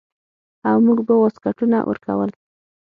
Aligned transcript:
او 0.67 0.77
موږ 0.85 0.99
به 1.07 1.13
واسکټونه 1.17 1.77
ورکول. 1.89 2.29